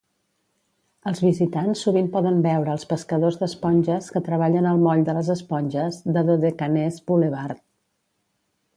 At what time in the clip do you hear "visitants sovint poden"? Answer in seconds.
1.25-2.39